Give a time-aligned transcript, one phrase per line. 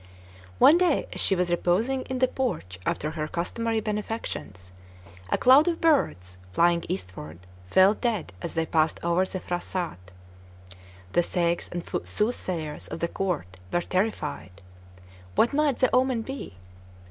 [0.57, 4.71] One day, as she was reposing in the porch after her customary benefactions,
[5.29, 10.11] a cloud of birds, flying eastward, fell dead as they passed over the phrasat.
[11.13, 14.63] The sages and soothsayers of the court were terrified.
[15.35, 16.55] What might the omen be?